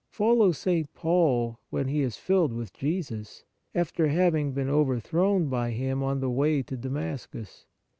[0.09, 0.91] Follow St.
[0.95, 3.43] Paul when he is filled with Jesus,
[3.75, 7.67] after having been over thrown by Him on the way to Damascus.